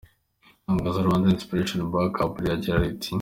Itangazo 0.61 0.99
Rwanda 1.05 1.31
Inspiration 1.35 1.79
Backup 1.93 2.33
riragira 2.41 2.81
riti:. 2.83 3.09